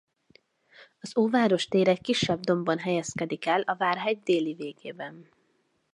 Az 0.99 1.17
Óváros 1.17 1.65
tér 1.67 1.87
egy 1.87 2.01
kisebb 2.01 2.39
dombon 2.39 2.77
helyezkedik 2.79 3.45
el 3.45 3.61
a 3.61 3.75
várhegy 3.77 4.19
déli 4.19 4.53
végében. 4.53 5.29